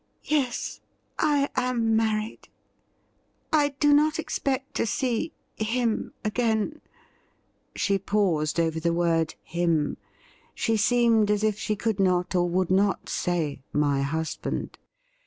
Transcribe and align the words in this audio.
'Yes, 0.23 0.81
I 1.19 1.49
am 1.55 1.95
married. 1.95 2.49
I 3.53 3.75
do 3.79 3.93
not 3.93 4.17
expect 4.17 4.73
to 4.77 4.87
see 4.87 5.31
him 5.57 6.11
again.' 6.23 6.81
She 7.75 7.99
paused 7.99 8.59
over 8.59 8.79
the 8.79 8.93
word' 8.93 9.35
him'; 9.43 9.97
she 10.55 10.75
seemed 10.75 11.29
as 11.29 11.43
if 11.43 11.59
she 11.59 11.75
could 11.75 11.99
not 11.99 12.33
or 12.33 12.49
would 12.49 12.71
not 12.71 13.09
say 13.09 13.61
'my 13.73 14.01
husband.' 14.01 14.79